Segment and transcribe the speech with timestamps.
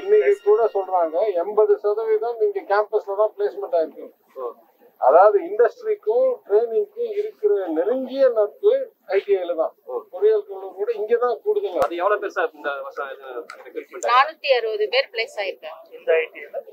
[0.00, 4.06] இன்னைக்கு கூட சொல்றாங்க எண்பது சதவீதம் இங்க கேம்பஸ்ல தான் பிளேஸ்மெண்ட் ஆயிருக்கு.
[5.00, 8.72] அதாவது இண்டஸ்ட்ரிக்கும் ட்ரைனிங்க்கும் இருக்கிற நெருங்கிய நட்பு
[9.16, 9.72] ஐடிஐல தான்.
[10.12, 11.76] பொறியியல் கல்லூரி கூட இங்க தான் கூடுதல்.
[11.86, 13.10] அது எவ்வளவு பெருசா இந்த வருஷம்
[13.66, 16.10] ரெக்ரூட்மெண்ட் நானூத்தி அறுபது பேர் பிளேஸ் ஆயிருக்காங்க இந்த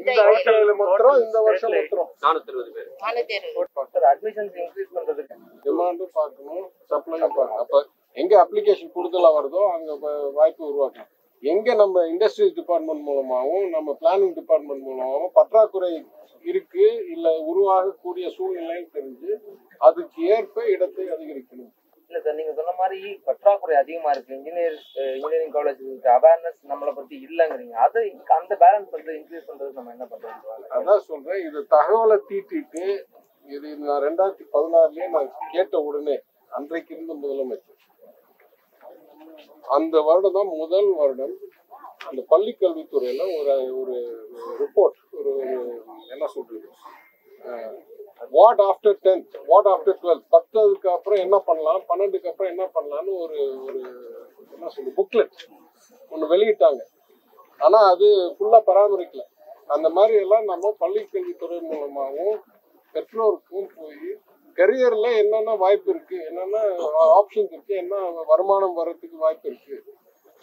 [0.00, 2.10] இந்த ஐடிஐல மாத்திரம் இந்த வருஷம் மாத்திரம்.
[2.26, 2.90] நானூத்தி இருபது பேர்.
[3.06, 3.88] நானூத்தி அறுபது.
[3.94, 5.38] சார் அட்மிஷன்ஸ் இன்க்ரீஸ் பண்றதுக்கு.
[5.64, 7.64] டிமாண்டும் பார்க்கணும் சப்ளையும் பார்க்கணும்.
[7.64, 7.82] அப்ப
[8.20, 9.90] எங்க அப்ளிகேஷன் கூடுதலா வருதோ அங்க
[10.38, 11.10] வாய்ப்பு உருவாக்கணும்
[11.42, 15.90] எங்க நம்ம இண்டஸ்ட்ரீஸ் டிபார்ட்மெண்ட் மூலமாகவும் நம்ம பிளானிங் டிபார்ட்மெண்ட் மூலமாகவும் பற்றாக்குறை
[16.50, 19.30] இருக்கு இல்ல உருவாகக்கூடிய சூழ்நிலைன்னு தெரிஞ்சு
[19.86, 21.70] அதுக்கு ஏற்ப இடத்தை அதிகரிக்கணும்.
[22.10, 24.36] இல்ல சார் நீங்க சொன்ன மாதிரி பற்றாக்குறை அதிகமா இருக்கு.
[24.38, 24.76] இன்ஜினியர்
[25.16, 25.82] இன்ஜினியரிங் காலேஜ்
[26.16, 27.74] அவேர்னஸ் நம்மளை பத்தி இல்லங்கிறீங்க.
[27.86, 28.00] அது
[28.38, 32.84] அந்த பேலன்ஸ் வந்து இன்க்ரீஸ் பண்றது நம்ம என்ன பண்றோம் அதான் சொல்றேன் இது தகவலை தீட்டிட்டு
[33.56, 36.16] இது நான் ரெண்டாயிரத்தி பதினாறுலயே நான் கேட்ட உடனே
[36.58, 37.69] அன்றைக்கு இருந்த முதலமைச்சர்.
[39.76, 41.34] அந்த வருடம் தான் முதல் வருடம்.
[42.08, 43.96] அந்த பள்ளி கல்வித்துறையில ஒரு ஒரு
[44.60, 45.56] ரிப்போர்ட் ஒரு ஒரு
[46.14, 46.68] என்ன சொல்றது?
[48.36, 53.38] What after tenth what after twelfth பத்ததுக்கு அப்புறம் என்ன பண்ணலாம் பன்னெண்டுக்கு அப்புறம் என்ன பண்ணலாம்னு ஒரு
[53.66, 53.80] ஒரு
[54.54, 55.38] என்ன சொல்றது புக்லெட்
[56.12, 56.80] ஒன்று வெளியிட்டாங்க.
[57.60, 59.24] ஆனால் அது ஃபுல்லாக பராமரிக்கல.
[59.74, 62.40] அந்த மாதிரி எல்லாம் நம்ம பள்ளி கல்வித்துறை மூலமாகவும்
[62.94, 64.06] பெற்றோருக்கும் போய்
[64.60, 66.58] கரியர்ல என்னென்ன வாய்ப்பு இருக்கு என்னென்ன
[67.18, 67.94] ஆப்ஷன்ஸ் இருக்கு என்ன
[68.26, 69.76] வருமானம் வர்றதுக்கு வாய்ப்பு இருக்கு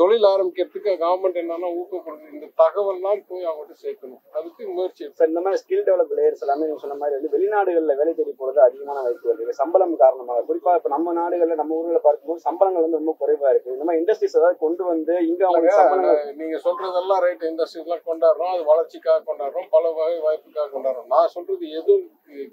[0.00, 4.20] தொழில் ஆரம்பிக்கிறதுக்கு கவர்மெண்ட் என்னென்ன ஊக்கம் கொடுக்குது இந்த தகவல்லாம் போய் அவங்ககிட்ட சேர்க்கணும்.
[4.38, 5.02] அதுக்கு முயற்சி.
[5.08, 8.60] இப்போ இந்த மாதிரி ஸ்கில் டெவலப் லேயர்ஸ் எல்லாமே நீங்க சொன்ன மாதிரி வந்து வெளிநாடுகளில் வேலை தேடி போறது
[8.66, 9.56] அதிகமான வாய்ப்பு இருக்கு.
[9.62, 13.74] சம்பளம் காரணமாக குறிப்பா இப்போ நம்ம நாடுகளில் நம்ம ஊர்ல பார்க்கும்போது சம்பளங்கள் வந்து ரொம்ப குறைவா இருக்கு.
[13.76, 18.52] இந்த மாதிரி இண்டஸ்ட்ரீஸ் ஏதாவது கொண்டு வந்து இங்க அவங்களுக்கு சம்பளங்கள் இல்லைங்க, நீங்க சொல்றதெல்லாம் ரைட் இண்டஸ்ட்ரீஸ்லாம் கொண்டாடுறோம்.
[18.54, 19.68] அது வளர்ச்சிக்காக கொண்டாடுறோம்.
[19.76, 21.10] பல வகை வாய்ப்புக்காக கொண்டாடுறோம்.
[21.16, 21.96] நான் சொல்றது எது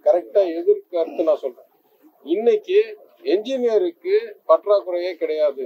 [0.07, 1.69] கரெக்டா எதிர்கருத்து நான் சொல்றேன்.
[2.25, 2.77] இன்னைக்கு
[3.33, 4.13] என்ஜினியருக்கு
[4.49, 5.65] பற்றாக்குறையே கிடையாது.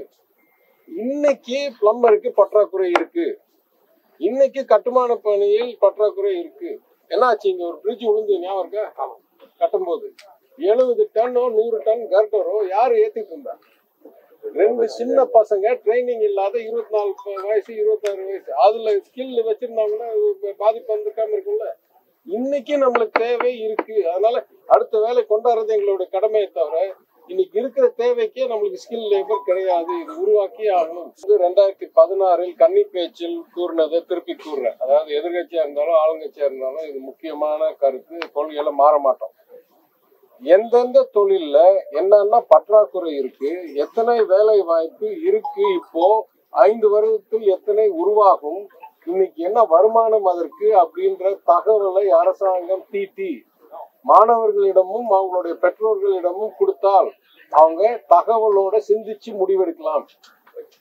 [0.88, 3.40] இன்னைக்கு பிளம்பருக்கு பற்றாக்குறை இருக்கு.
[4.18, 6.80] இன்னைக்கு கட்டுமான பணியில் பற்றாக்குறை இருக்கு.
[7.10, 9.20] என்னாச்சு இங்க ஒரு பிரிட்ஜ் விழுந்து ஞாபகம் இருக்கா?
[9.60, 10.08] கட்டும்போது.
[10.58, 13.60] எழுபது டன்னோ நூறு டன் கர்டரோ யாரு ஏத்திட்டு இருந்தா?
[14.54, 18.54] ரெண்டு சின்ன பசங்க ட்ரைனிங் இல்லாத இருபத்தி நாலு வயசு இருபத்தாறு வயசு.
[18.54, 21.68] அதுல ஸ்கில் வச்சிருந்தாங்கன்னா பாதிப்பு வந்திருக்காம இருக்கும்ல.
[22.26, 24.10] இன்னைக்கு நம்மளுக்கு தேவை இருக்கு.
[24.10, 26.96] அதனால அடுத்த வேலை கொண்டாடுறது எங்களுடைய கடமையை தவிர
[27.32, 29.92] இன்னைக்கு இருக்கிற தேவைக்கே நம்மளுக்கு ஸ்கில் லேபர் கிடையாது.
[30.02, 31.10] இது உருவாக்கி ஆகணும்.
[31.24, 34.78] இது ரெண்டாயிரத்தி பதினாறில் கன்னி பேச்சில் கூறினதை திருப்பி கூறுறேன்.
[34.84, 38.18] அதாவது எதிர்கட்சியா இருந்தாலும் ஆளுங்கட்சியா இருந்தாலும் இது முக்கியமான கருத்து.
[38.36, 39.34] கொள்கையில மாற மாட்டோம்.
[40.42, 41.58] எந்தெந்த தொழில்ல
[42.00, 43.52] என்னென்ன பற்றாக்குறை இருக்கு
[43.84, 46.06] எத்தனை வேலை வாய்ப்பு இருக்கு இப்போ
[46.54, 48.62] ஐந்து வருடத்தில் எத்தனை உருவாகும்
[49.12, 53.32] இன்னைக்கு என்ன வருமானம் அதற்கு அப்படின்ற தகவலை அரசாங்கம் தீட்டி
[54.10, 57.10] மாணவர்களிடமும் அவங்களுடைய பெற்றோர்களிடமும் கொடுத்தால்
[57.52, 57.82] அவங்க
[58.14, 60.06] தகவலோட சிந்திச்சு முடிவெடுக்கலாம்.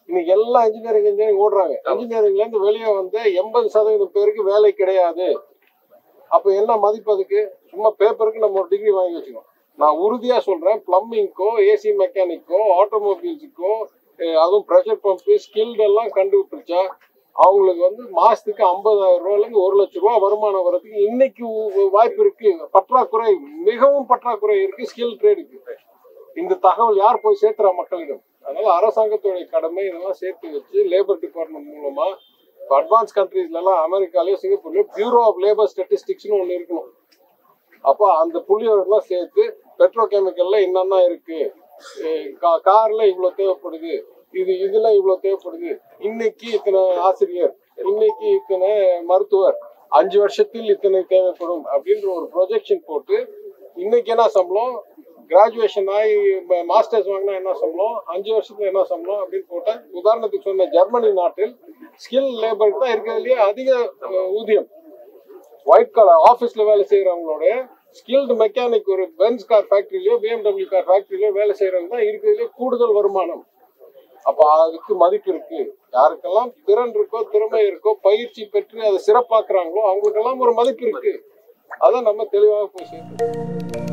[0.08, 1.74] இன்னைக்கு எல்லா இன்ஜினியரிங் இன்ஜினியரிங் ஓடுறாங்க.
[1.90, 5.26] இன்ஜினியரிங்ல இருந்து வெளியே வந்து எண்பது சதவீதம் பேருக்கு வேலை கிடையாது.
[6.30, 7.40] அப்ப என்ன மதிப்பு அதுக்கு?
[7.72, 9.50] சும்மா பேப்பருக்கு நம்ம ஒரு டிகிரி வாங்கி வச்சுக்கணும்.
[9.78, 13.72] நான் உறுதியா சொல்றேன் பிளம்பிங்க்கோ ஏசி மெக்கானிக்கோ ஆட்டோமொபைல்ஸுக்கோ
[14.42, 16.82] அதுவும் ப்ரெஷர் பம்ப் ஸ்கில்டு எல்லாம் கண்டுபிடிச்சா
[17.36, 21.46] அவங்களுக்கு வந்து மாசத்துக்கு ஐம்பதாயிரம் ரூபாயில இருந்து ஒரு லட்சம் ரூபா வருமானம் வர்றதுக்கு இன்னைக்கு
[21.92, 22.68] வாய்ப்பு இருக்கு.
[22.70, 25.74] பற்றாக்குறை மிகவும் பற்றாக்குறை இருக்கு ஸ்கில் ட்ரேடுக்கு
[26.34, 28.22] இந்த தகவல் யார் போய் சேர்த்துறா மக்களிடம்?
[28.42, 32.16] அதனால அரசாங்கத்துடைய கடமை இதெல்லாம் சேர்த்து வச்சு லேபர் டிபார்ட்மெண்ட் மூலமா
[32.60, 36.90] இப்போ அட்வான்ஸ் கண்ட்ரீஸ்ல அமெரிக்காலேயோ அமெரிக்காலயோ சிங்கப்பூர்லயோ பியூரோ ஆஃப் லேபர் ஸ்டாட்டிஸ்டிக்ஸ்னு ஒன்று இருக்கணும்.
[37.80, 41.54] அப்போ அந்த புள்ளியோரெல்லாம் சேர்த்து பெட்ரோ கெமிக்கல்ல என்னென்ன இருக்கு?
[42.40, 44.02] கா- கார்ல இவ்வளோ தேவைப்படுது.
[44.40, 45.72] இது இதுல இவ்வளவு தேவைப்படுது.
[46.08, 47.54] இன்னைக்கு இத்தனை ஆசிரியர்
[47.90, 48.70] இன்னைக்கு இத்தனை
[49.10, 49.56] மருத்துவர்
[49.98, 53.16] அஞ்சு வருஷத்தில் இத்தனை தேவைப்படும் அப்படின்ற ஒரு ப்ரொஜெக்ஷன் போட்டு
[53.82, 54.74] இன்னைக்கு என்ன சம்பளம்?
[55.30, 56.16] கிராஜுவேஷன் ஆகி
[56.70, 57.96] மாஸ்டர்ஸ் வாங்கினா என்ன சம்பளம்?
[58.12, 61.52] அஞ்சு வருஷத்துல என்ன சம்பளம் அப்படின்னு போட்டேன் உதாரணத்துக்கு சொன்ன ஜெர்மனி நாட்டில்
[62.04, 63.70] ஸ்கில் லேபருக்கு தான் இருக்கிறதுலயே அதிக
[64.38, 64.68] ஊதியம்.
[65.66, 67.44] ஒயிட் காலர் ஆஃபீஸ்ல வேலை செய்யறவங்களோட
[67.98, 73.44] ஸ்கில்டு மெக்கானிக் ஒரு பென்ஸ் கார் ஃபேக்டரியிலயோ பிஎம்டபிள்யூ கார் ஃபேக்டரியிலயோ வேலை செய்யறவங்க தான் இருக்கிறதுலே கூடுதல் வருமானம்.
[74.28, 75.60] அப்ப அதுக்கு மதிப்பு இருக்கு.
[75.96, 81.14] யாருக்கெல்லாம் திறன் இருக்கோ திறமை இருக்கோ பயிற்சி பெற்று அதை சிறப்பாக்குறாங்களோ அவங்களுக்கெல்லாம் ஒரு மதிப்பு இருக்கு.
[81.86, 83.85] அதை நம்ம தெளிவாக போய் சேர்த்து